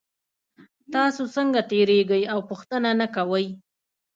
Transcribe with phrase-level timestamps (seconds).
[0.93, 3.47] تاسو څنګه تیریږئ او پوښتنه نه کوئ